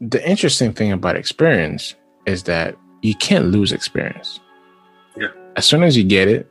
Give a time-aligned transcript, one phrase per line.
[0.00, 4.38] the interesting thing about experience is that you can't lose experience.
[5.16, 5.30] Yeah.
[5.56, 6.48] As soon as you get it,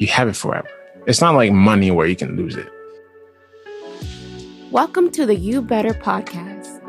[0.00, 0.68] you have it forever.
[1.06, 2.68] It's not like money where you can lose it.
[4.72, 6.82] Welcome to the You Better podcast.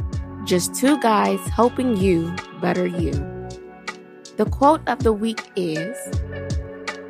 [0.47, 3.11] Just two guys helping you better you.
[4.37, 5.95] The quote of the week is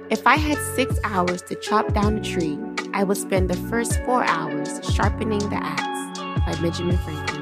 [0.10, 2.60] If I had six hours to chop down a tree,
[2.94, 7.37] I would spend the first four hours sharpening the axe by Benjamin Franklin.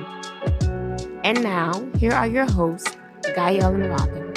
[1.25, 2.95] And now, here are your hosts,
[3.33, 4.31] Gael and Robin.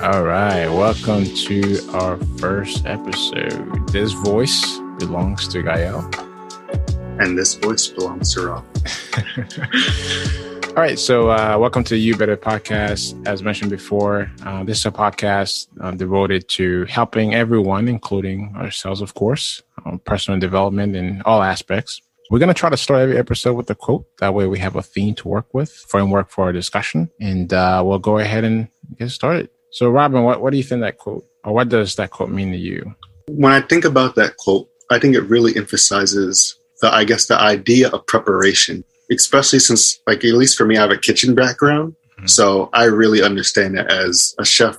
[0.00, 0.66] All right.
[0.66, 3.86] Welcome to our first episode.
[3.88, 6.10] This voice belongs to Gael.
[7.20, 8.64] And this voice belongs to Rob.
[10.68, 10.98] All right.
[10.98, 13.26] So, uh, welcome to You Better podcast.
[13.26, 19.02] As mentioned before, uh, this is a podcast uh, devoted to helping everyone, including ourselves,
[19.02, 22.00] of course, um, personal development in all aspects.
[22.32, 24.06] We're going to try to start every episode with a quote.
[24.16, 27.82] That way we have a theme to work with, framework for our discussion, and uh,
[27.84, 28.68] we'll go ahead and
[28.98, 29.50] get started.
[29.70, 32.50] So, Robin, what, what do you think that quote, or what does that quote mean
[32.52, 32.94] to you?
[33.28, 37.38] When I think about that quote, I think it really emphasizes the, I guess, the
[37.38, 41.94] idea of preparation, especially since, like, at least for me, I have a kitchen background.
[42.18, 42.30] Mhm.
[42.30, 44.78] So I really understand it as a chef.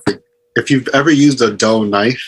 [0.56, 2.20] If you've ever used a dull knife,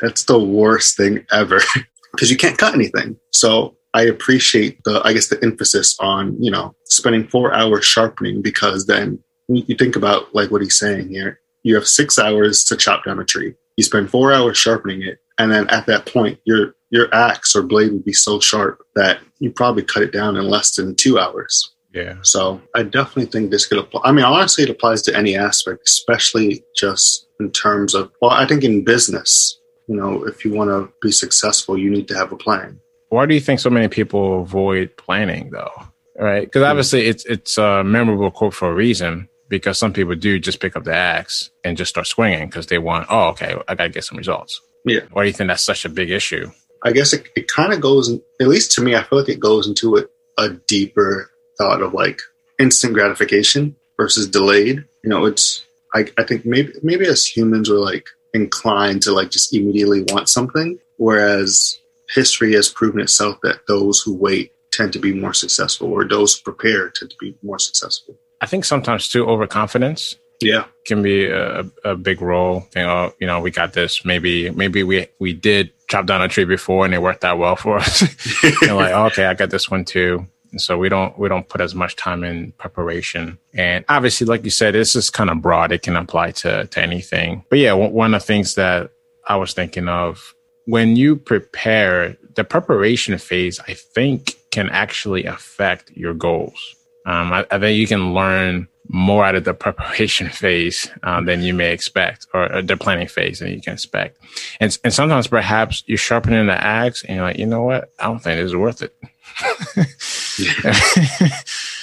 [0.00, 1.60] that's the worst thing ever
[2.12, 3.16] because you can't cut anything.
[3.32, 8.42] So I appreciate the, I guess, the emphasis on, you know, spending four hours sharpening
[8.42, 11.40] because then you think about like what he's saying here.
[11.62, 13.54] You have six hours to chop down a tree.
[13.76, 15.18] You spend four hours sharpening it.
[15.38, 19.20] And then at that point, your your axe or blade would be so sharp that
[19.38, 21.72] you probably cut it down in less than two hours.
[21.94, 22.16] Yeah.
[22.22, 24.02] So I definitely think this could apply.
[24.04, 28.46] I mean, honestly, it applies to any aspect, especially just in terms of, well, I
[28.46, 32.32] think in business, you know, if you want to be successful, you need to have
[32.32, 32.78] a plan.
[33.10, 35.70] Why do you think so many people avoid planning, though?
[36.18, 36.46] Right?
[36.46, 36.70] Because hmm.
[36.70, 39.28] obviously, it's it's a memorable quote for a reason.
[39.48, 42.78] Because some people do just pick up the axe and just start swinging because they
[42.78, 44.60] want, oh, okay, I got to get some results.
[44.84, 45.00] Yeah.
[45.10, 46.52] Why do you think that's such a big issue?
[46.84, 49.28] I guess it, it kind of goes, in, at least to me, I feel like
[49.28, 50.04] it goes into a,
[50.38, 52.20] a deeper thought of like
[52.60, 54.84] instant gratification versus delayed.
[55.02, 55.66] You know, it's,
[55.96, 60.28] I, I think maybe, maybe as humans, we're like inclined to like just immediately want
[60.28, 60.78] something.
[60.96, 61.76] Whereas
[62.14, 66.36] history has proven itself that those who wait tend to be more successful or those
[66.36, 68.16] who prepare tend to be more successful.
[68.40, 70.64] I think sometimes too overconfidence Yeah.
[70.86, 72.66] can be a, a big role.
[72.74, 74.04] You oh, know, you know, we got this.
[74.04, 77.56] Maybe maybe we we did chop down a tree before and it worked out well
[77.56, 78.02] for us.
[78.62, 80.26] and like, okay, I got this one too.
[80.52, 83.38] And so we don't we don't put as much time in preparation.
[83.54, 85.70] And obviously, like you said, this is kind of broad.
[85.72, 87.44] It can apply to to anything.
[87.50, 88.90] But yeah, one one of the things that
[89.28, 90.34] I was thinking of
[90.70, 96.76] when you prepare, the preparation phase, I think, can actually affect your goals.
[97.06, 101.42] Um, I, I think you can learn more out of the preparation phase um, than
[101.42, 104.18] you may expect, or, or the planning phase than you can expect.
[104.60, 107.92] And and sometimes perhaps you're sharpening the axe, and you're like, you know what?
[107.98, 108.94] I don't think this is worth it.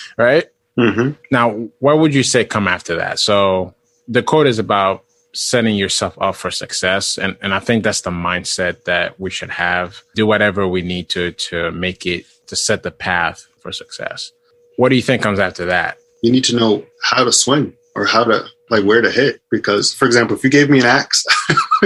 [0.17, 0.45] right
[0.77, 3.19] hmm now, what would you say come after that?
[3.19, 3.73] So
[4.07, 5.03] the quote is about
[5.37, 9.51] setting yourself up for success, and and I think that's the mindset that we should
[9.51, 10.01] have.
[10.15, 14.31] Do whatever we need to to make it to set the path for success.
[14.77, 15.97] What do you think comes after that?
[16.23, 19.41] You need to know how to swing or how to like where to hit.
[19.51, 21.25] Because, for example, if you gave me an axe,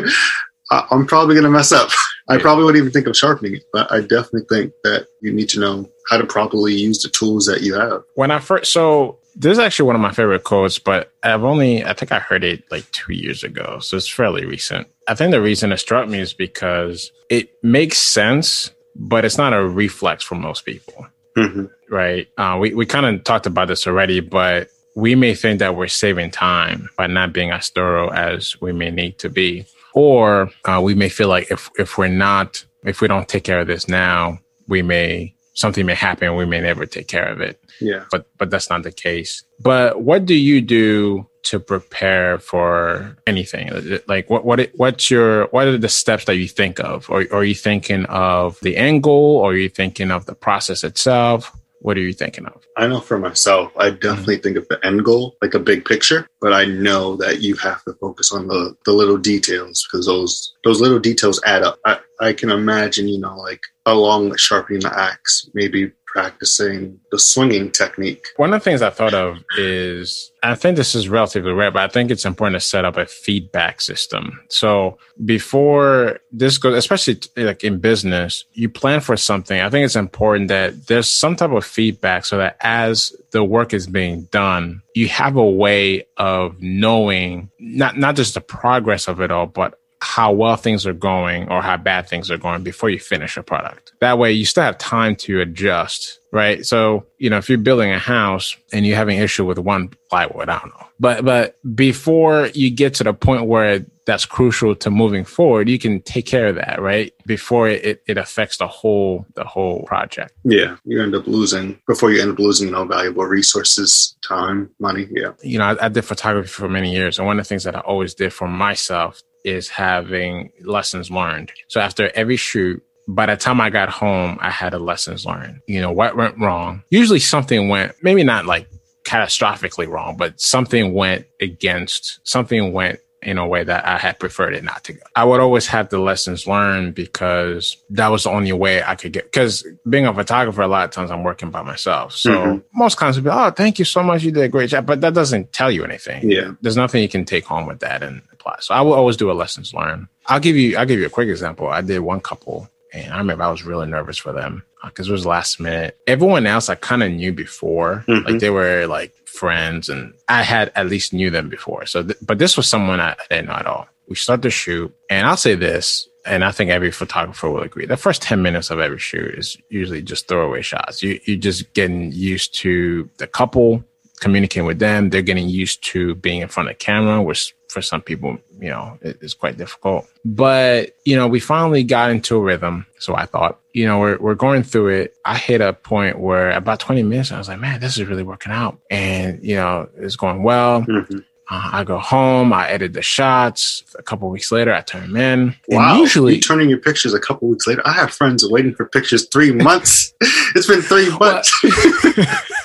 [0.72, 1.89] I'm probably going to mess up.
[2.29, 5.50] I probably wouldn't even think of sharpening it, but I definitely think that you need
[5.50, 8.03] to know how to properly use the tools that you have.
[8.16, 11.84] when I first so this is actually one of my favorite quotes, but I've only
[11.84, 14.88] I think I heard it like two years ago, so it's fairly recent.
[15.08, 19.53] I think the reason it struck me is because it makes sense, but it's not
[19.53, 22.28] a reflex for most people, hmm right?
[22.38, 25.88] Uh, we we kind of talked about this already, but we may think that we're
[25.88, 30.81] saving time by not being as thorough as we may need to be, or uh,
[30.84, 33.88] we may feel like if if we're not if we don't take care of this
[33.88, 38.03] now, we may something may happen, we may never take care of it Yeah.
[38.11, 39.44] but but that's not the case.
[39.59, 43.65] But what do you do to prepare for anything?
[44.07, 47.09] Like what what what's your what are the steps that you think of?
[47.09, 49.38] Or, are you thinking of the end goal?
[49.38, 51.56] Or are you thinking of the process itself?
[51.81, 52.63] What are you thinking of?
[52.77, 54.44] I know for myself, I definitely mm.
[54.44, 57.83] think of the end goal, like a big picture, but I know that you have
[57.86, 61.80] to focus on the, the little details because those those little details add up.
[61.83, 67.18] I, I can imagine, you know, like along with sharpening the axe, maybe practicing the
[67.18, 68.27] swinging technique.
[68.35, 71.83] One of the things I thought of is I think this is relatively rare, but
[71.83, 74.39] I think it's important to set up a feedback system.
[74.50, 79.59] So before this goes, especially like in business, you plan for something.
[79.59, 83.74] I think it's important that there's some type of feedback so that as the work
[83.74, 89.21] is being done, you have a way of knowing not, not just the progress of
[89.21, 92.89] it all, but how well things are going or how bad things are going before
[92.89, 93.94] you finish a product.
[94.01, 96.65] That way you still have time to adjust, right?
[96.65, 100.50] So, you know, if you're building a house and you're having issue with one plywood,
[100.50, 100.88] I don't know.
[101.00, 105.77] But but before you get to the point where that's crucial to moving forward, you
[105.77, 107.13] can take care of that, right?
[107.27, 110.33] Before it, it affects the whole the whole project.
[110.44, 110.77] Yeah.
[110.83, 115.07] You end up losing before you end up losing, you know, valuable resources, time, money.
[115.12, 115.33] Yeah.
[115.44, 117.19] You know, I, I did photography for many years.
[117.19, 121.51] And one of the things that I always did for myself is having lessons learned.
[121.67, 125.61] So after every shoot, by the time I got home, I had a lessons learned.
[125.67, 126.83] You know, what went wrong?
[126.89, 128.67] Usually something went, maybe not like
[129.03, 134.55] catastrophically wrong, but something went against, something went in a way that I had preferred
[134.55, 135.01] it not to go.
[135.15, 139.13] I would always have the lessons learned because that was the only way I could
[139.13, 139.25] get.
[139.25, 142.13] Because being a photographer, a lot of times I'm working by myself.
[142.13, 142.59] So mm-hmm.
[142.73, 145.01] most clients would be, "Oh, thank you so much, you did a great job," but
[145.01, 146.29] that doesn't tell you anything.
[146.31, 148.57] Yeah, there's nothing you can take home with that and apply.
[148.59, 150.07] So I will always do a lessons learned.
[150.27, 151.67] I'll give you, I'll give you a quick example.
[151.67, 155.11] I did one couple, and I remember I was really nervous for them because uh,
[155.11, 155.97] it was last minute.
[156.07, 158.27] Everyone else I kind of knew before, mm-hmm.
[158.27, 161.85] like they were like friends and I had at least knew them before.
[161.85, 163.88] So, th- but this was someone I, I didn't know at all.
[164.07, 167.85] We start the shoot and I'll say this, and I think every photographer will agree.
[167.85, 171.01] The first 10 minutes of every shoot is usually just throwaway shots.
[171.01, 173.83] You, you're just getting used to the couple,
[174.21, 175.09] communicating with them.
[175.09, 178.97] They're getting used to being in front of camera, which for some people, you know,
[179.01, 180.07] it, it's quite difficult.
[180.23, 182.85] But, you know, we finally got into a rhythm.
[183.00, 185.15] So I thought, you know, we're, we're going through it.
[185.25, 188.23] I hit a point where about 20 minutes, I was like, man, this is really
[188.23, 188.79] working out.
[188.89, 190.83] And, you know, it's going well.
[190.83, 191.17] Mm-hmm.
[191.50, 193.83] Uh, I go home, I edit the shots.
[194.00, 195.56] A couple weeks later, I turn them in.
[195.67, 195.91] Wow!
[195.91, 197.81] And usually, you turning your pictures a couple weeks later.
[197.83, 200.13] I have friends waiting for pictures three months.
[200.56, 201.51] it's been three months.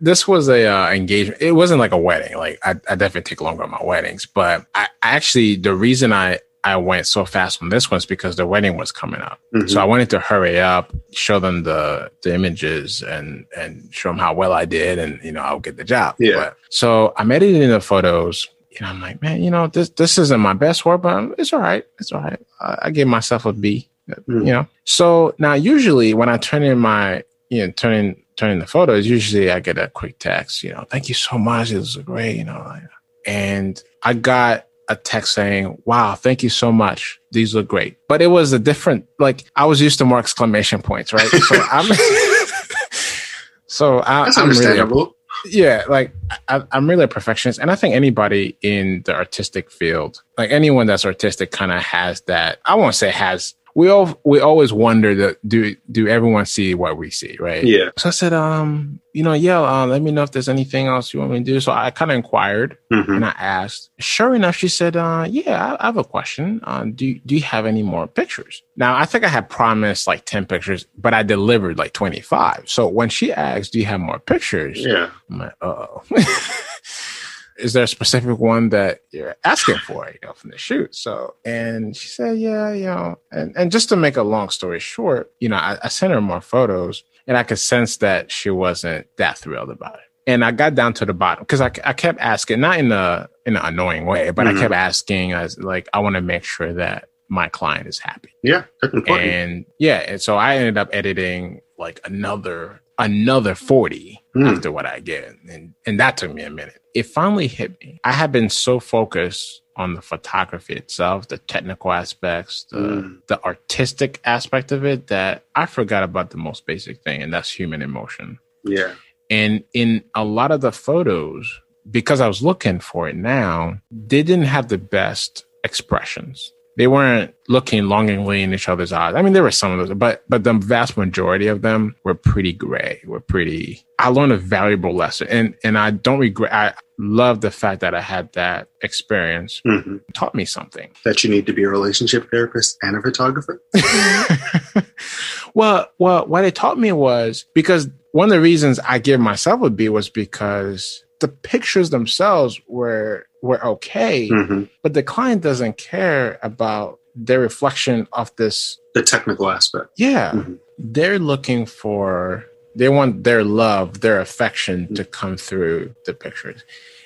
[0.00, 1.40] this was a uh, engagement.
[1.40, 2.36] It wasn't like a wedding.
[2.36, 6.38] Like I, I definitely take longer on my weddings, but I actually the reason I
[6.64, 9.40] I went so fast on this one is because the wedding was coming up.
[9.54, 9.68] Mm-hmm.
[9.68, 14.18] So I wanted to hurry up, show them the the images and and show them
[14.18, 16.16] how well I did, and you know I'll get the job.
[16.18, 16.36] Yeah.
[16.36, 18.48] But, so I'm editing the photos.
[18.70, 21.52] You know, I'm like, man, you know, this this isn't my best work, but it's
[21.52, 21.84] all right.
[22.00, 22.40] It's all right.
[22.60, 23.88] I, I gave myself a B.
[24.10, 24.46] Mm-hmm.
[24.46, 24.66] You know.
[24.84, 29.06] So now usually when I turn in my you know turn in turning the photos,
[29.06, 31.72] usually I get a quick text, you know, thank you so much.
[31.72, 32.80] It was great, you know.
[33.26, 37.18] And I got a text saying, wow, thank you so much.
[37.32, 37.98] These look great.
[38.08, 41.26] But it was a different, like, I was used to more exclamation points, right?
[41.26, 41.92] So I'm,
[43.66, 44.96] so I, That's I'm understandable.
[44.96, 45.12] Really,
[45.46, 46.12] yeah, like
[46.48, 47.60] I, I'm really a perfectionist.
[47.60, 52.22] And I think anybody in the artistic field, like anyone that's artistic kind of has
[52.22, 56.74] that, I won't say has we all we always wonder that do do everyone see
[56.74, 57.64] what we see, right?
[57.64, 57.90] Yeah.
[57.96, 61.12] So I said, um, you know, yeah, uh, let me know if there's anything else
[61.12, 61.60] you want me to do.
[61.60, 63.12] So I kind of inquired mm-hmm.
[63.12, 63.90] and I asked.
[63.98, 66.60] Sure enough, she said, uh, yeah, I, I have a question.
[66.64, 68.62] Uh, do do you have any more pictures?
[68.76, 72.64] Now I think I had promised like ten pictures, but I delivered like twenty five.
[72.66, 74.78] So when she asked, do you have more pictures?
[74.80, 75.10] Yeah.
[75.30, 76.02] I'm like, oh.
[77.58, 80.94] is there a specific one that you're asking for, you know, from the shoot?
[80.94, 84.80] So, and she said, yeah, you know, and, and just to make a long story
[84.80, 88.50] short, you know, I, I sent her more photos and I could sense that she
[88.50, 90.00] wasn't that thrilled about it.
[90.26, 93.28] And I got down to the bottom because I, I kept asking, not in a
[93.46, 94.58] in an annoying way, but mm-hmm.
[94.58, 98.30] I kept asking as like I want to make sure that my client is happy.
[98.42, 98.64] Yeah.
[99.08, 104.56] And yeah, and so I ended up editing like another another 40 mm.
[104.56, 105.34] after what I get.
[105.48, 106.77] And and that took me a minute.
[106.94, 108.00] It finally hit me.
[108.04, 113.26] I had been so focused on the photography itself, the technical aspects, the mm.
[113.28, 117.50] the artistic aspect of it that I forgot about the most basic thing, and that's
[117.50, 118.38] human emotion.
[118.64, 118.94] Yeah.
[119.30, 124.22] And in a lot of the photos, because I was looking for it now, they
[124.22, 129.16] didn't have the best expressions they weren't looking longingly in each other's eyes.
[129.16, 132.14] I mean, there were some of those, but but the vast majority of them were
[132.14, 133.02] pretty gray.
[133.04, 133.84] Were pretty.
[133.98, 136.52] I learned a valuable lesson, and and I don't regret.
[136.52, 139.60] I love the fact that I had that experience.
[139.66, 139.96] Mm-hmm.
[140.14, 143.60] Taught me something that you need to be a relationship therapist and a photographer.
[145.54, 149.62] well, well, what it taught me was because one of the reasons I give myself
[149.62, 154.64] a B was because the pictures themselves were were okay, mm-hmm.
[154.82, 159.88] but the client doesn't care about their reflection of this the technical aspect.
[159.96, 160.32] Yeah.
[160.32, 160.54] Mm-hmm.
[160.78, 162.44] They're looking for
[162.78, 166.62] They want their love, their affection to come through the pictures.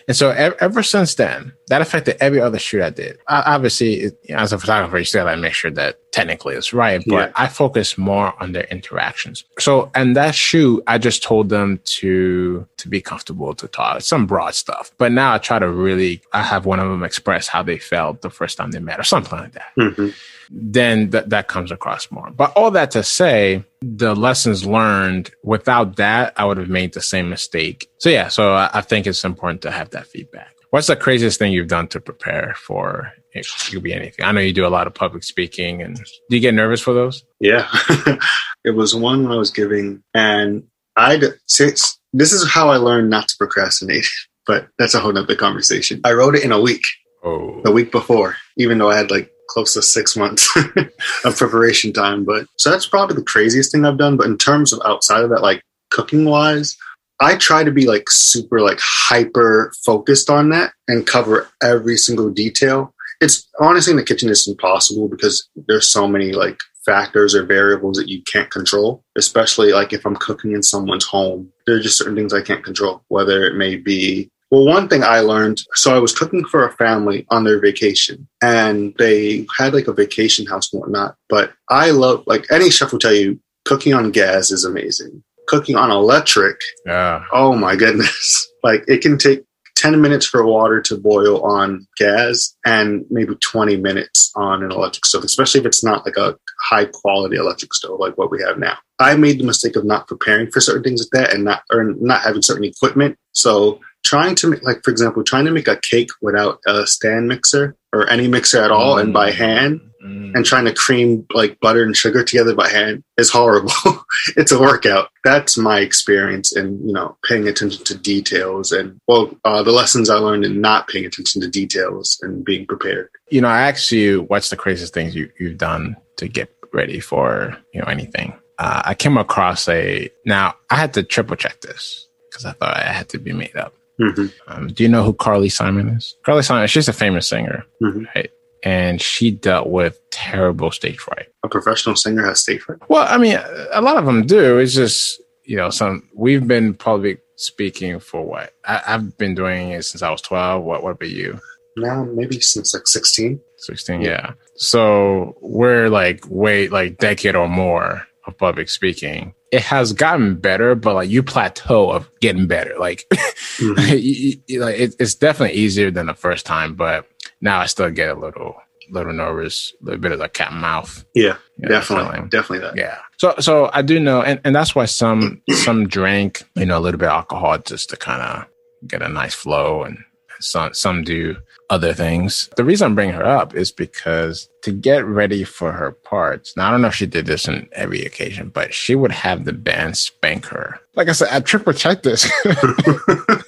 [0.07, 3.19] And so ever, ever since then, that affected every other shoot I did.
[3.27, 6.75] I, obviously, it, as a photographer, you still got to make sure that technically it's
[6.75, 7.33] right, but Yeah.
[7.35, 9.45] I focus more on their interactions.
[9.59, 14.27] So, and that shoot, I just told them to to be comfortable to talk some
[14.27, 14.91] broad stuff.
[14.99, 18.21] But now I try to really, I have one of them express how they felt
[18.23, 20.13] the first time they met or something like that Mhm.
[20.51, 22.31] then that that comes across more.
[22.31, 27.01] But all that to say, the lessons learned without that, I would have made the
[27.01, 27.89] same mistake.
[27.99, 30.52] So yeah, so I, I think it's important to have that feedback.
[30.73, 33.13] What's the craziest thing you've done to prepare for?
[33.35, 34.25] It could be anything.
[34.25, 36.95] I know you do a lot of public speaking, and do you get nervous for
[36.95, 37.23] those?
[37.41, 37.69] Yeah.
[38.65, 40.63] it was one when I was giving, and
[40.97, 44.09] I since this is how I learned not to procrastinate,
[44.47, 46.01] but that's a whole nother conversation.
[46.05, 46.85] I wrote it in a week,
[47.23, 50.49] Oh, the week before, even though I had like close to six months
[51.27, 52.25] of preparation time.
[52.25, 54.17] But so that's probably the craziest thing I've done.
[54.17, 56.79] But in terms of outside of that, like cooking wise,
[57.21, 62.31] I try to be like super like hyper focused on that and cover every single
[62.31, 62.95] detail.
[63.21, 67.97] It's honestly in the kitchen it's impossible because there's so many like factors or variables
[67.97, 71.53] that you can't control, especially like if I'm cooking in someone's home.
[71.67, 75.03] There are just certain things I can't control, whether it may be well, one thing
[75.03, 79.73] I learned so I was cooking for a family on their vacation and they had
[79.73, 81.17] like a vacation house and whatnot.
[81.31, 85.25] But I love, like any chef will tell you, cooking on gas is amazing.
[85.53, 87.25] Cooking on electric, yeah.
[87.33, 88.49] oh my goodness.
[88.65, 89.43] Like it can take
[89.75, 95.05] 10 minutes for water to boil on gas and maybe 20 minutes on an electric
[95.05, 98.61] stove, especially if it's not like a high quality electric stove like what we have
[98.61, 98.79] now.
[99.01, 101.93] I made the mistake of not preparing for certain things like that and not or
[101.99, 103.19] not having certain equipment.
[103.33, 107.27] So trying to make like for example, trying to make a cake without a stand
[107.27, 110.35] mixer or any mixer at all and by hand Mm.
[110.35, 113.71] and trying to cream like butter and sugar together by hand is horrible.
[114.37, 115.11] it's a workout.
[115.23, 120.11] That's my experience in, you know, paying attention to details and, well, uh, the lessons
[120.11, 123.11] I learned in not paying attention to details and being prepared.
[123.31, 126.99] You know, I asked you what's the craziest things you, you've done to get ready
[126.99, 128.35] for, you know, anything.
[128.59, 132.77] Uh, I came across a, now I had to triple check this because I thought
[132.77, 133.73] I had to be made up.
[134.01, 134.33] Mhm.
[134.49, 136.17] Um, do you know who Carly Simon is?
[136.25, 138.07] Carly Simon, she's a famous singer, Mhm.
[138.15, 138.31] right?
[138.65, 141.27] And she dealt with terrible stage fright.
[141.45, 142.79] A professional singer has stage fright.
[142.89, 143.39] Well, I mean,
[143.73, 144.59] a lot of them do.
[144.59, 148.55] It's just, you know, some, we've been public speaking for what?
[148.65, 150.63] I, I've been doing it since I was 12.
[150.63, 151.41] What, what about you?
[151.77, 153.41] Now, maybe since like 16.
[153.59, 159.93] 16 yeah so we're like wait like decade or more of public speaking it has
[159.93, 163.07] gotten better but like you plateau of getting better like,
[163.59, 164.03] Mhm.
[164.49, 167.07] you- like it, it's definitely easier than the first time but
[167.41, 168.57] now i still get a little
[168.91, 172.13] little nervous a little bit of the cat and mouth Yeah, you know, definitely.
[172.15, 172.29] feeling.
[172.31, 172.77] Definitely that.
[172.77, 176.79] yeah so so i do know and, and that's why some some drink you know
[176.79, 178.47] a little bit of alcohol just to kind of
[178.89, 179.99] get a nice flow and
[180.41, 181.37] some some do
[181.73, 182.49] other things.
[182.57, 186.69] The reason i'm bringing her up is because to get ready for her parts now
[186.69, 189.53] i don't know if she did this in every occasion but she would have the
[189.55, 190.79] band spank her.
[190.95, 192.31] Like i said i triple checked this.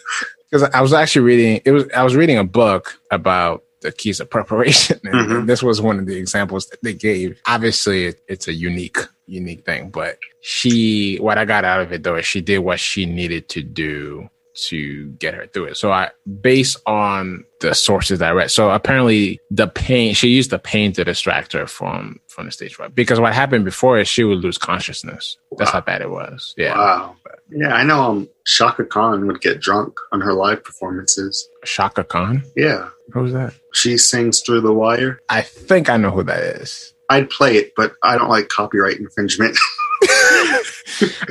[0.50, 4.20] Because i was actually reading it was i was reading a book about the keys
[4.20, 4.98] of preparation.
[5.04, 5.46] And Mhm.
[5.46, 7.38] this was one of the examples that they gave.
[7.46, 12.02] Obviously it, it's a unique unique thing but she what i got out of it
[12.02, 15.90] though is she did what she needed to do to get her through it so
[15.92, 20.58] i based on the sources that i read so apparently the pain she used the
[20.58, 24.22] pain to distract her from from the stage fright because what happened before is she
[24.24, 27.16] would lose consciousness that's how bad it was yeah Wow.
[27.50, 31.46] Yeah, I know um, Chaka Khan would get drunk on her live performances.
[31.64, 32.88] chaka khan Yeah.
[33.12, 35.20] who's that She sings through the wire.
[35.28, 38.96] i think i know who that is I'd play it, but I don't like copyright
[38.98, 39.58] infringement.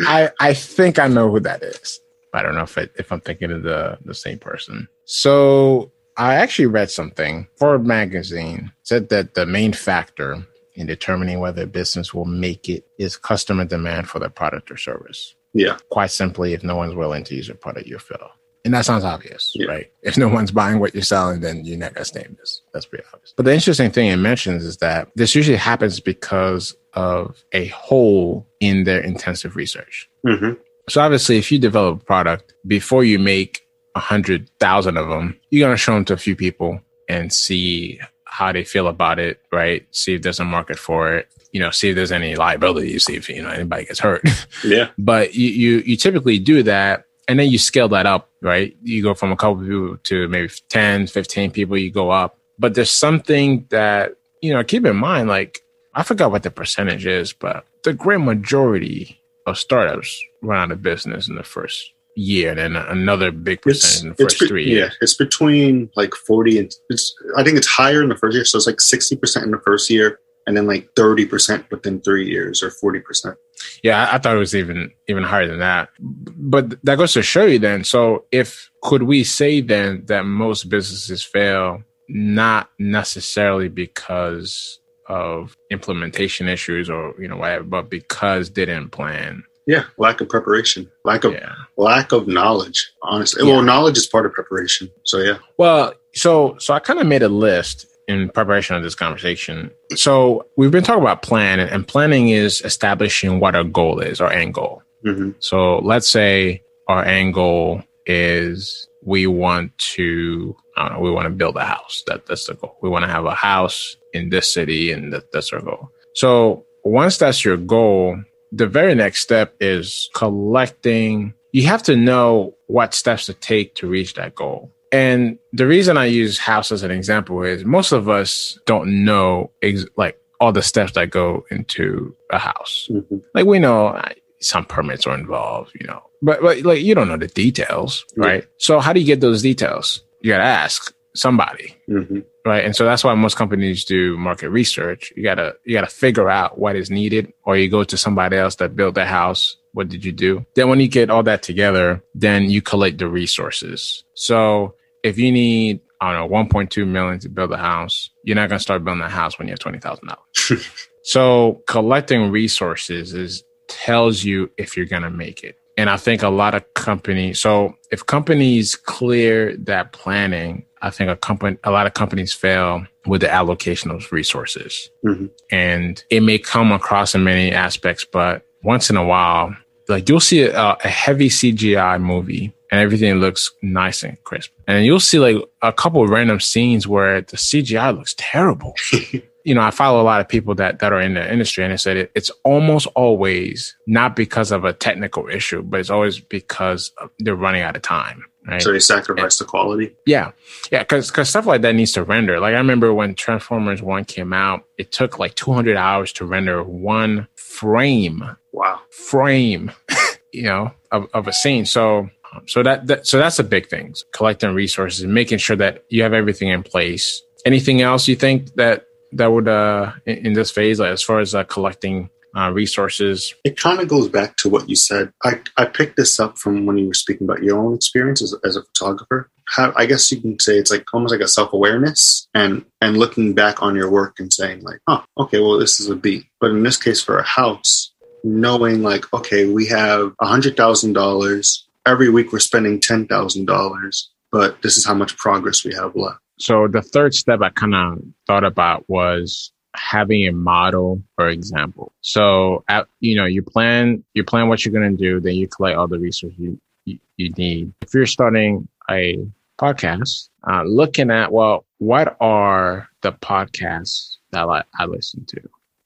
[0.08, 2.00] I I think I know who that is.
[2.34, 4.88] I don't know if it, if I'm thinking of the the same person.
[5.06, 7.48] So I actually read something.
[7.58, 12.86] Forbes magazine said that the main factor in determining whether a business will make it
[12.98, 15.36] is customer demand for their product or service.
[15.54, 15.78] yeah.
[15.90, 18.32] Quite simply, if no one's willing to use your product, you'll fail.
[18.66, 19.68] And that sounds obvious, Yeah.
[19.68, 19.92] right?
[20.02, 22.62] If no one's buying what you're selling, then you're not gonna stay in this.
[22.74, 23.34] That's pretty obvious.
[23.38, 28.48] But the interesting thing it mentions is that this usually happens because of a hole
[28.60, 30.10] in their intensive research.
[30.28, 30.54] hmm
[30.90, 33.62] So obviously, if you develop a product before you make
[33.96, 38.00] a hundred thousand of them, you're gonna show them to a few people and see
[38.26, 39.86] how they feel about it, right?
[39.92, 41.28] See if there's a market for it.
[41.52, 42.98] You know, see if there's any liability.
[43.00, 44.24] See if you know anybody gets hurt.
[44.64, 44.90] Yeah.
[44.98, 48.76] but you, you you typically do that, and then you scale that up, right?
[48.82, 51.78] You go from a couple people to maybe 10, 15 people.
[51.78, 54.64] You go up, but there's something that you know.
[54.64, 55.62] Keep in mind, like
[55.94, 60.82] I forgot what the percentage is, but the great majority of startups run out of
[60.82, 64.78] business in the first year, and then another big percentage in the first be- three
[64.78, 68.46] yeah, it's between like 40 and it's, I think it's higher in the first year.
[68.46, 72.62] So it's like 60% in the first year and then like 30% within three years
[72.62, 73.36] or 40%.
[73.84, 75.90] Yeah, I, I thought it was even even higher than that.
[76.00, 77.84] But that goes to show you then.
[77.84, 86.48] So if could we say then that most businesses fail not necessarily because of implementation
[86.48, 89.44] issues or you know whatever, but because didn't plan.
[89.66, 89.86] Yeah.
[89.98, 91.54] Lack of preparation, lack of, Yeah.
[91.78, 93.48] lack of knowledge, honestly.
[93.48, 93.54] Yeah.
[93.54, 94.90] Well, knowledge is part of preparation.
[95.06, 95.38] So yeah.
[95.58, 99.72] Well, so so I kind of made a list in preparation of this conversation.
[99.96, 104.32] So we've been talking about plan, and, planning is establishing what our goal is, our
[104.32, 104.82] end goal.
[105.06, 111.12] hmm So let's say our end goal is we want to, I don't know, we
[111.12, 112.04] want to build a house.
[112.08, 112.78] That that's the goal.
[112.82, 115.90] We want to have a house in this city, and that, that's our goal.
[116.16, 118.18] So once that's your goal,
[118.52, 121.34] the very next step is collecting.
[121.52, 124.72] You have to know what steps to take to reach that goal.
[124.92, 129.50] And the reason I use house as an example is most of us don't know
[129.64, 134.00] ex- like all the steps that go into a house hmm like we know
[134.40, 138.26] some permits are involved, you know, but, but like you don't know the details, Yeah.
[138.26, 138.48] right?
[138.58, 140.04] So how do you get those details?
[140.24, 142.66] You got to ask somebody, hmm right?
[142.66, 145.14] And so that's why most companies do market research.
[145.16, 148.56] You gotta you gotta figure out what is needed, or you go to somebody else
[148.56, 149.58] that built the house.
[149.74, 150.46] What did you do?
[150.56, 154.04] Then when you get all that together, then you collect the resources.
[154.14, 158.50] So if you need I don't know 1.2 million to build a house, you're not
[158.50, 160.68] gonna start building a house when you have twenty thousand dollars.
[161.06, 165.58] So collecting resources is tells you if you're gonna make it.
[165.78, 171.10] And I think a lot of companies so if companies clear that planning, I think
[171.10, 174.90] a company a lot of companies fail with the allocation of resources.
[175.06, 175.30] Mhm.
[175.52, 179.56] And it may come across in many aspects, but once in a while,
[179.88, 184.52] like you'll see a, a heavy CGI movie and everything looks nice and crisp.
[184.68, 188.76] And you'll see like a couple of random scenes where the CGI looks terrible
[189.44, 191.74] you know, I follow a lot of people that that are in the industry, and
[191.74, 196.20] they said it, it's almost always not because of a technical issue, but it's always
[196.20, 198.24] because they're running out of time.
[198.48, 198.62] Right?
[198.62, 199.96] So they sacrifice the quality.
[200.06, 200.32] yeah,
[200.72, 202.40] yeah, because because stuff like that needs to render.
[202.40, 206.62] Like I remember when Transformers One came out, it took like 200 hours to render
[206.64, 208.82] one frame Wow.
[208.92, 209.72] frame,
[210.34, 211.66] you know, of, of a scene.
[211.66, 212.10] So,
[212.48, 213.96] so that, that, so that's a big thing.
[214.14, 217.22] Collecting resources, and making sure that you have everything in place.
[217.46, 218.86] Anything else you think that
[219.18, 223.34] that would uh in, this phase, like as far as uh, collecting uh, resources?
[223.44, 225.12] It kind of goes back to what you said.
[225.24, 228.36] I, I picked this up from when you were speaking about your own experience as,
[228.44, 229.30] as a photographer.
[229.48, 232.98] How, I guess you can say it's like almost like a self awareness and and
[232.98, 236.30] looking back on your work and saying like, oh, okay, well this is a B.
[236.40, 240.94] But in this case, for a house, knowing like, okay, we have a hundred thousand
[240.94, 242.32] dollars every week.
[242.32, 246.20] We're spending ten thousand dollars, but this is how much progress we have left.
[246.38, 251.94] So the third step I kind of thought about was having a model or example.
[252.02, 255.48] So, at, you know, you plan, you plan what you're going to do, then you
[255.48, 257.74] collect all the resources you, you, you need.
[257.82, 259.26] If you're starting a
[259.60, 265.42] podcast, uh, looking at, well, what are the podcasts that I, I listen to?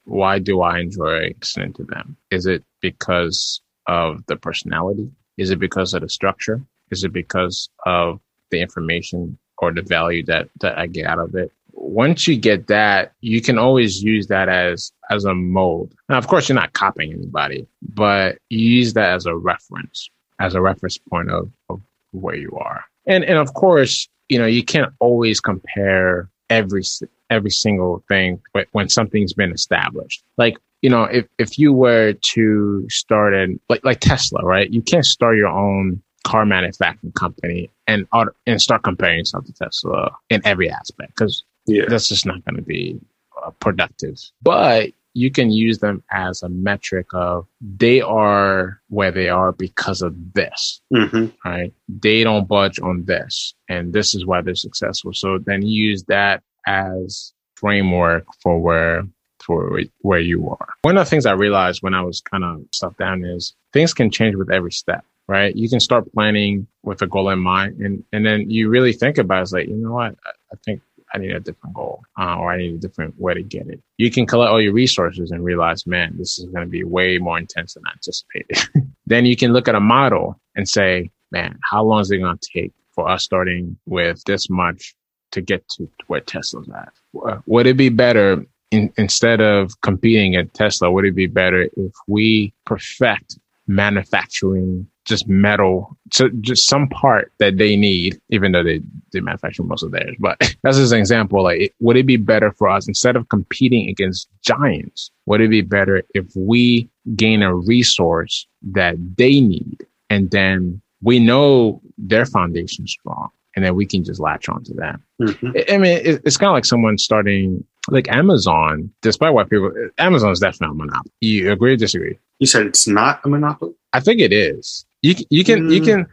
[0.05, 2.17] Why do I enjoy listening to them?
[2.31, 5.11] Is it because of the personality?
[5.37, 6.61] Is it because of the structure?
[6.91, 11.35] Is it because of the information or the value that, that I get out of
[11.35, 11.51] it?
[11.73, 15.93] Once you get that, you can always use that as, as a mold.
[16.09, 20.55] Now, of course, you're not copying anybody, but you use that as a reference, as
[20.55, 21.79] a reference point of, of
[22.11, 22.83] where you are.
[23.05, 26.83] And, and of course, you know, you can't always compare every,
[27.29, 30.23] every single thing wh- when something's been established.
[30.35, 34.69] Like, you know, if, if you were to start an, like, like Tesla, right?
[34.69, 38.05] You can't start your own car manufacturing company and,
[38.45, 41.85] and start comparing yourself to Tesla in every aspect because Yeah.
[41.87, 42.99] that's just not going to be
[43.41, 44.17] uh, productive.
[44.41, 50.01] But you can use them as a metric of they are where they are because
[50.01, 51.73] of this, hmm right?
[51.87, 55.13] They don't budge on this, and this is why they're successful.
[55.13, 59.03] So then use that as framework for where
[59.45, 60.67] for where you are.
[60.81, 63.93] One of the things I realized when I was kind of stuff down is things
[63.93, 65.55] can change with every step right?
[65.55, 69.17] You can start planning with a goal in mind, and and then you really think
[69.17, 70.15] about it, it's like, you know what,
[70.51, 70.81] I, think
[71.13, 73.81] I need a different goal, uh, or I need a different way to get it.
[73.97, 77.17] You can collect all your resources and realize, man, this is going to be way
[77.17, 78.91] more intense than I anticipated.
[79.05, 82.37] then you can look at a model and say, man, how long is it going
[82.37, 84.95] to take for us starting with this much
[85.31, 86.93] to get to where Tesla's at?
[87.25, 90.91] Uh, Would it be better in, instead of competing at Tesla?
[90.91, 93.37] Would it be better if we perfect
[93.67, 98.81] manufacturing just metal, so just some part that they need, even though they,
[99.13, 100.15] they manufacture most of theirs.
[100.19, 101.43] But that's just an example.
[101.43, 105.11] Like, would it be better for us instead of competing against giants?
[105.25, 111.19] Would it be better if we gain a resource that they need and then we
[111.19, 114.99] know their foundation strong and then we can just latch onto that.
[115.21, 115.51] Mm-hmm.
[115.55, 119.71] I, I mean, it, it's kind of like someone starting like Amazon, despite what people,
[119.97, 121.11] Amazon is definitely a monopoly.
[121.21, 122.19] You agree or disagree?
[122.39, 123.73] You said it's not a monopoly?
[123.93, 124.85] I think it is.
[125.01, 125.73] You, you can, mm.
[125.73, 126.07] you can,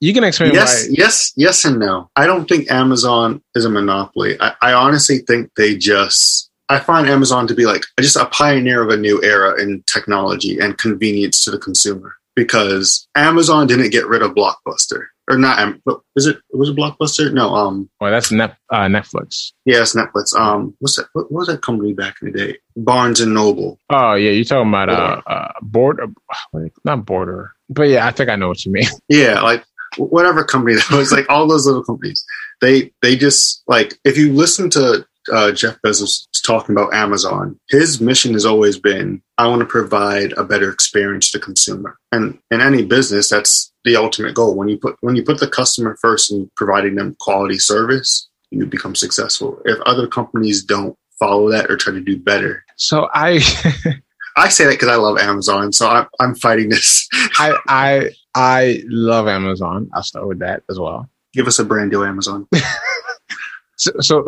[0.00, 0.94] you can explain yes, why.
[0.96, 2.10] Yes, yes, and no.
[2.16, 4.36] I don't think Amazon is a monopoly.
[4.40, 8.82] I, I honestly think they just, I find Amazon to be like just a pioneer
[8.82, 14.06] of a new era in technology and convenience to the consumer because Amazon didn't get
[14.06, 15.76] rid of Blockbuster or not.
[16.16, 17.32] Is it was it Blockbuster?
[17.32, 17.54] No.
[17.54, 17.88] Um.
[18.00, 19.52] Well, that's Net, uh, Netflix.
[19.64, 20.34] Yes, yeah, Netflix.
[20.38, 20.74] Um.
[20.78, 21.06] What's that?
[21.12, 22.58] What, what, was that company back in the day?
[22.76, 23.78] Barnes and Noble.
[23.90, 26.06] Oh yeah, you're talking about uh, uh border,
[26.84, 28.86] not border, but yeah, I think I know what you mean.
[29.08, 29.64] Yeah, like
[29.96, 32.24] whatever company that was, like all those little companies.
[32.60, 38.00] They they just like if you listen to uh, Jeff Bezos talking about Amazon, his
[38.00, 41.96] mission has always been I want to provide a better experience to consumer.
[42.12, 44.54] And in any business, that's the ultimate goal.
[44.54, 48.66] When you put when you put the customer first and providing them quality service, you
[48.66, 49.60] become successful.
[49.64, 53.40] If other companies don't follow that or try to do better, so I.
[54.36, 57.08] I say that because I love Amazon, so I'm, I'm fighting this.
[57.12, 59.90] I, I I love Amazon.
[59.92, 61.10] I'll start with that as well.
[61.32, 62.46] Give us a brand new Amazon.
[63.76, 64.24] so, so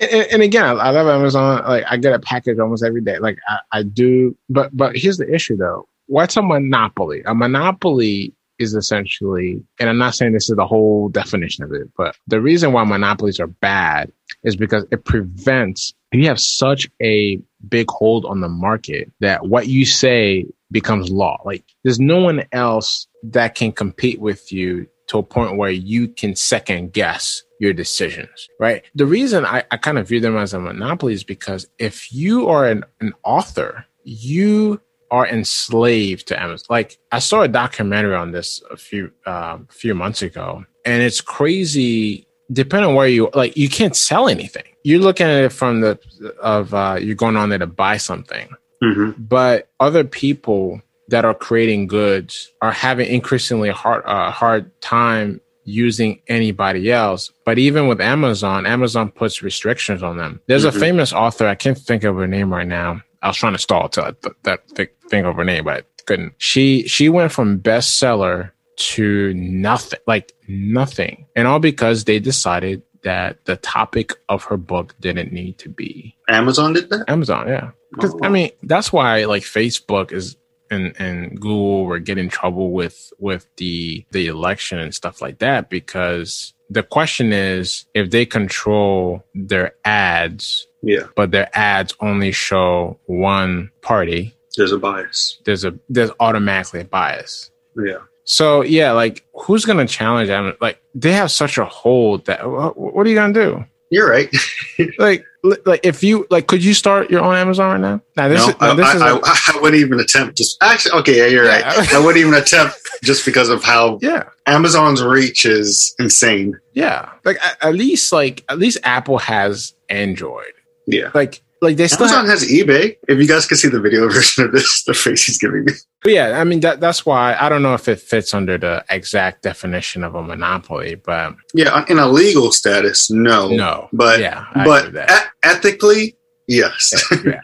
[0.00, 1.62] and, and, again, I love Amazon.
[1.64, 3.18] Like I get a package almost every day.
[3.18, 5.86] Like I, I do, but but here's the issue though.
[6.06, 7.22] What's a monopoly?
[7.26, 11.88] A monopoly is essentially, and I'm not saying this is the whole definition of it,
[11.96, 17.40] but the reason why monopolies are bad is because it prevents you have such a
[17.68, 21.40] big hold on the market that what you say becomes law.
[21.44, 26.06] Like there's no one else that can compete with you to a point where you
[26.06, 28.84] can second guess your decisions, right?
[28.94, 32.48] The reason I, I kind of view them as a monopoly is because if you
[32.48, 36.66] are an, an author, you are enslaved to Amazon.
[36.70, 41.20] Like I saw a documentary on this a few uh, few months ago, and it's
[41.20, 42.26] crazy.
[42.52, 44.64] Depending on where you like, you can't sell anything.
[44.84, 45.98] You're looking at it from the
[46.40, 48.48] of uh, you're going on there to buy something,
[48.82, 49.20] mm-hmm.
[49.20, 56.20] but other people that are creating goods are having increasingly hard uh, hard time using
[56.26, 57.30] anybody else.
[57.44, 60.40] But even with Amazon, Amazon puts restrictions on them.
[60.46, 60.76] There's mm-hmm.
[60.76, 63.02] a famous author, I can't think of her name right now.
[63.22, 65.76] I was trying to stall till I th- that th- think of her name, but
[65.76, 66.34] I couldn't.
[66.38, 73.44] She she went from bestseller to nothing, like nothing, and all because they decided that
[73.44, 76.16] the topic of her book didn't need to be.
[76.28, 77.04] Amazon did that.
[77.08, 77.70] Amazon, yeah.
[77.92, 78.20] Because oh.
[78.22, 80.36] I mean, that's why like Facebook is
[80.70, 85.70] and and Google were getting trouble with with the the election and stuff like that
[85.70, 91.06] because the question is if they control their ads yeah.
[91.16, 95.38] but their ads only show one party there's a bias.
[95.44, 97.50] there's a there's automatically a bias.
[97.76, 97.98] Yeah.
[98.24, 103.06] So yeah like who's gonna challenge them like they have such a hold that what
[103.06, 104.34] are you gonna do you're right.
[104.98, 108.02] like, like if you like, could you start your own Amazon right now?
[108.16, 110.36] Now this no, is, now, this I, is I, wouldn't even attempt.
[110.36, 111.76] Just actually, okay, yeah, you're yeah.
[111.76, 111.92] right.
[111.92, 116.58] I wouldn't even attempt just because of how yeah Amazon's reach is insane.
[116.72, 120.52] Yeah, like at, at least like at least Apple has Android.
[120.86, 122.96] Yeah, like like they still Amazon have, has eBay.
[123.08, 125.72] If you guys can see the video version of this, the face he's giving me.
[126.02, 128.84] But yeah, I mean that that's why I don't know if it fits under the
[128.88, 134.46] exact definition of a monopoly, but yeah, in a legal status, no, no, but yeah,
[134.54, 134.94] I but
[135.42, 136.92] ethically, yes.
[137.24, 137.40] yeah,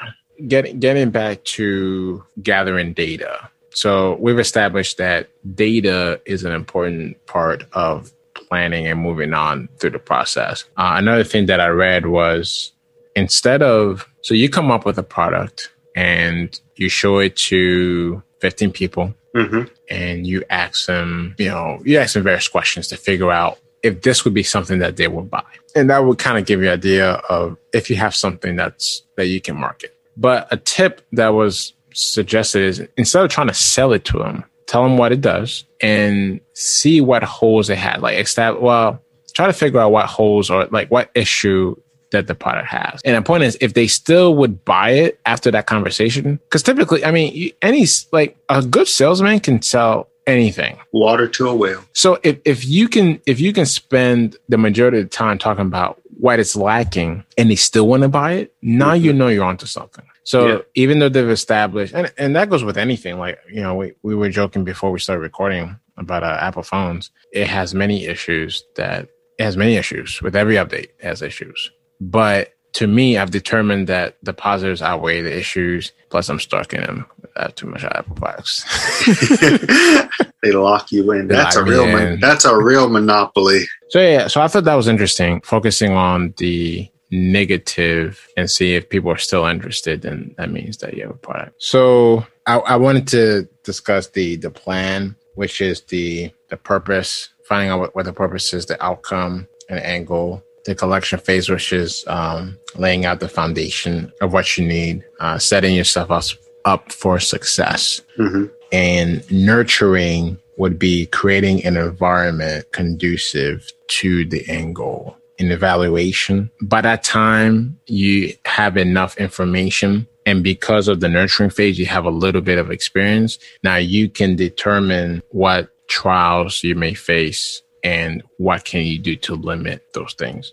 [0.46, 3.50] getting getting back to gathering data.
[3.72, 8.10] So we've established that data is an important part of
[8.48, 10.64] planning and moving on through the process.
[10.78, 12.72] Uh, another thing that I read was
[13.16, 18.70] instead of, so you come up with a product and you show it to 15
[18.70, 19.64] people mm-hmm.
[19.90, 24.02] and you ask them, you know, you ask them various questions to figure out if
[24.02, 25.44] this would be something that they would buy.
[25.74, 29.02] And that would kind of give you an idea of if you have something that's,
[29.16, 29.96] that you can market.
[30.16, 34.44] But a tip that was suggested is instead of trying to sell it to them,
[34.66, 38.02] tell them what it does and see what holes it had.
[38.02, 38.26] Like,
[38.60, 39.02] well,
[39.34, 41.76] try to figure out what holes or like what issue
[42.16, 43.00] that the product has.
[43.04, 47.04] And the point is, if they still would buy it after that conversation, because typically,
[47.04, 50.78] I mean, any like a good salesman can sell anything.
[50.92, 51.84] Water to a whale.
[51.92, 55.66] So if, if you can if you can spend the majority of the time talking
[55.66, 59.44] about what it's lacking and they still want to buy it, now you know you're
[59.44, 60.04] onto something.
[60.24, 60.58] So Yeah.
[60.74, 64.14] even though they've established, and, and that goes with anything, like, you know, we, we
[64.16, 67.10] were joking before we started recording about uh, Apple phones.
[67.32, 71.70] It has many issues that it has many issues with every update it has issues.
[72.00, 75.92] But to me, I've determined that the positives outweigh the issues.
[76.10, 77.06] Plus, I'm stuck in them.
[77.36, 78.64] I have too much Apple products.
[80.42, 81.28] they lock you in.
[81.28, 81.86] They That's a lock me real.
[81.86, 83.64] Mon- that's a real monopoly.
[83.90, 88.88] So yeah, so I thought that was interesting, focusing on the negative and see if
[88.88, 90.02] people are still interested.
[90.02, 91.62] Then that means that you have a product.
[91.62, 97.70] So I, I wanted to discuss the the plan, which is the the purpose, finding
[97.70, 100.42] out what, what the purpose is, the outcome, and the end goal.
[100.66, 105.38] The collection phase, which is um, laying out the foundation of what you need, uh,
[105.38, 106.24] setting yourself up
[106.64, 114.74] up for success hmm and nurturing would be creating an environment conducive to the end
[114.74, 115.16] goal.
[115.38, 120.06] In evaluation, by that time, you have enough information.
[120.24, 123.38] And because of the nurturing phase, you have a little bit of experience.
[123.62, 129.34] Now you can determine what trials you may face and what can you do to
[129.34, 130.52] limit those things.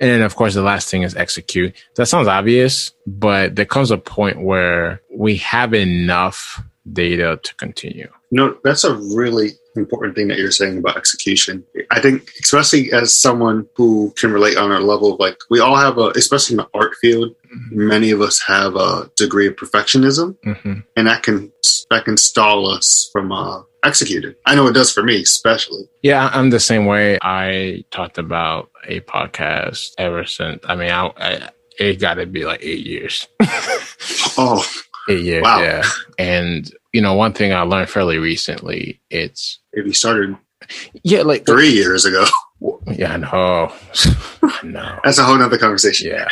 [0.00, 1.74] And then, of course, the last thing is execute.
[1.94, 8.08] That sounds obvious, but there comes a point where we have enough data to continue.
[8.30, 11.64] No, that's a really important thing that you're saying about execution.
[11.90, 15.76] I think, especially as someone who can relate on a level of like, we all
[15.76, 17.34] have a, especially in the art field,
[17.70, 21.52] many of us have a degree of perfectionism, hmm and that can
[21.90, 24.34] that can stall us from uh, executing.
[24.46, 25.84] I know it does for me, especially.
[26.02, 27.18] Yeah, I'm the same way.
[27.20, 30.62] I talked about a podcast ever since.
[30.66, 33.28] I mean, I, I it got to be like eight years.
[34.38, 34.64] Oh,
[35.08, 35.60] years, Wow.
[35.62, 35.82] yeah.
[36.18, 40.36] And you know, one thing I learned fairly recently, it's if you started
[41.02, 42.24] yeah, like three years ago,
[42.92, 43.72] yeah, I know,
[44.42, 44.98] I know.
[45.02, 46.08] that's a whole nother conversation.
[46.10, 46.28] Yeah,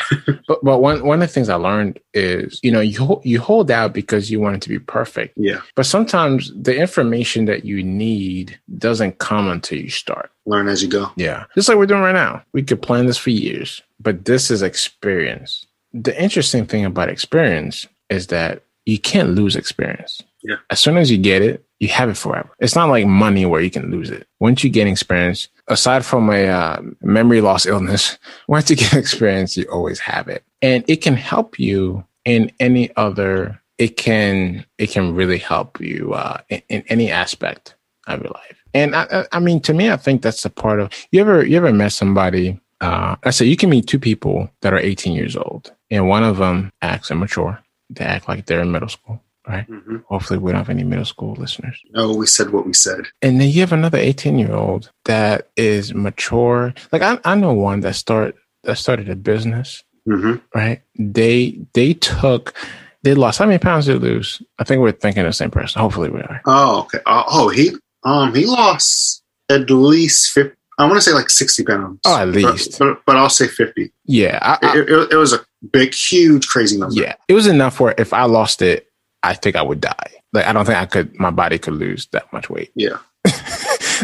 [0.47, 3.71] but but one one of the things I learned is you know you you hold
[3.73, 7.83] out because you want it to be perfect, Yeah, but sometimes the information that you
[7.83, 10.31] need doesn't come until you start.
[10.47, 11.11] learn as you go.
[11.17, 12.45] Yeah, just like we're doing right now.
[12.53, 15.67] We could plan this for years, but this is experience.
[15.93, 20.23] The interesting thing about experience is that you can't lose experience.
[20.43, 20.57] Yeah.
[20.71, 22.51] As soon as you get it, you have it forever.
[22.59, 24.27] It's not like money where you can lose it.
[24.41, 28.19] Once you get experience, aside from a uh, memory loss illness,
[28.49, 32.95] once you get experience, you always have it, and it can help you in any
[32.97, 33.61] other.
[33.79, 38.57] It can it can really help you uh, in, in any aspect of your life.
[38.75, 40.91] And I, I- I mean, to me, I think that's a part of.
[41.13, 42.61] You ever you ever met somebody?
[42.83, 46.25] Uh, I say you can meet two people that are 18 years old, and one
[46.25, 47.59] of them acts immature.
[47.91, 49.67] They act like they're in middle school, right?
[49.67, 51.81] hmm Hopefully, we don't have any middle school listeners.
[51.91, 53.03] No, we said what we said.
[53.23, 56.73] And then you have another 18 year old that is mature.
[56.93, 60.83] Like I, I know one that start that started a business, hmm right?
[60.99, 62.55] They they took
[63.03, 64.43] they lost how many pounds did they lose?
[64.59, 65.81] I think we're thinking the same person.
[65.81, 66.43] Hopefully we are.
[66.47, 66.99] Oh, okay.
[67.07, 67.73] Uh, oh, he
[68.05, 70.55] um he lost at least fifty.
[70.81, 72.01] I want to say like sixty pounds.
[72.07, 72.79] Oh, at least.
[72.79, 73.93] but, but, I'll say fifty.
[74.07, 74.39] Yeah.
[74.43, 75.41] I, I- It, it, it was a
[75.73, 76.95] big, huge, crazy number.
[76.95, 77.15] yeah.
[77.29, 78.89] It was enough where if I lost it,
[79.23, 80.11] I think I would die.
[80.33, 82.71] Like I don't think I could my body could lose that much weight.
[82.75, 82.99] Yeah.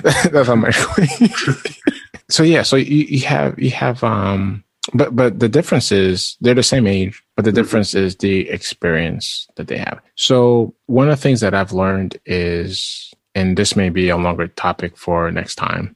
[0.02, 1.32] That's how much weight.
[2.30, 4.62] so yeah, so you, you have you have um
[4.92, 7.54] but but the difference is they're the same age, but the Mhm.
[7.54, 10.00] difference is the experience that they have.
[10.16, 14.48] So one of the things that I've learned is and this may be a longer
[14.48, 15.95] topic for next time,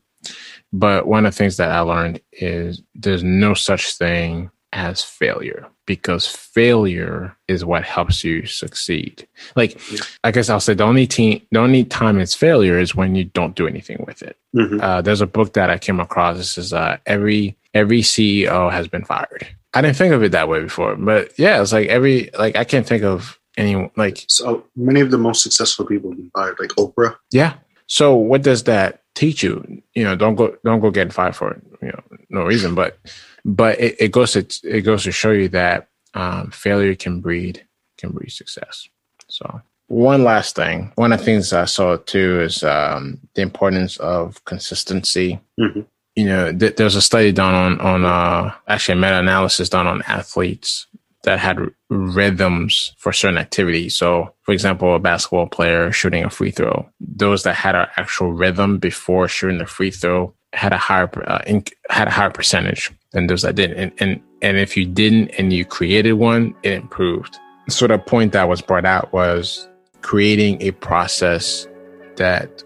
[0.73, 5.67] but one of the things that I learned is there's no such thing as failure
[5.87, 9.27] because failure is what helps you succeed.
[9.57, 9.81] Like.
[10.23, 13.25] I guess I'll say the only team, the only time it's failure is when you
[13.25, 14.37] don't do anything with it.
[14.55, 14.81] Mhm.
[14.81, 16.37] Uh, there's a book that I came across.
[16.37, 19.47] This is uh, every every CEO has been fired.
[19.75, 22.63] I didn't think of it that way before, but yeah, it's like every like I
[22.65, 26.59] can't think of any like So many of the most successful people have been fired,
[26.61, 27.17] like Oprah.
[27.33, 27.55] yeah.
[27.89, 29.83] So what does that teach you?
[29.95, 32.99] You know, don't go don't go getting fired for you know no reason, but
[33.45, 37.67] but it, it goes to it goes to show you that um, failure can breed
[37.99, 38.89] can breed success.
[39.29, 43.99] So one last thing, one of the things I saw too is um, the importance
[43.99, 45.39] of consistency.
[45.61, 45.87] Mhm.
[46.17, 49.87] You know, th- there's a study done on on uh, actually a meta analysis done
[49.87, 50.87] on athletes
[51.25, 53.97] that had rhythms for certain activities.
[53.97, 58.33] So, for example, a basketball player shooting a free throw, those that had an actual
[58.33, 62.91] rhythm before shooting the free throw had a higher uh, in, had a higher percentage
[63.13, 63.79] than those that didn't.
[63.79, 67.39] And, and and if you didn't and you created one, it improved.
[67.69, 69.69] So the point that was brought out was
[70.01, 71.69] creating a process
[72.17, 72.65] that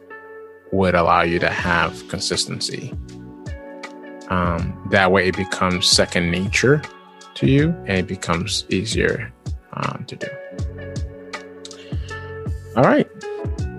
[0.73, 2.93] would allow you to have consistency.
[4.29, 6.83] Um, that way, it becomes second nature
[7.37, 9.33] to you, and it becomes easier
[9.73, 10.27] um, to do.
[12.77, 13.09] All right.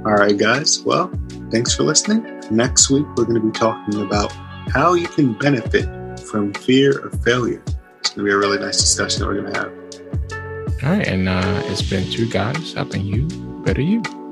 [0.05, 0.81] All right, guys.
[0.83, 1.11] Well,
[1.51, 2.23] thanks for listening.
[2.51, 4.31] Next week, we're going to be talking about
[4.69, 7.61] how you can benefit from fear of failure.
[7.99, 10.83] It's going to be a really nice discussion that we're going to have.
[10.83, 11.07] All right.
[11.07, 13.27] And uh, it's been two guys helping you
[13.65, 14.01] better you.
[14.05, 14.24] You.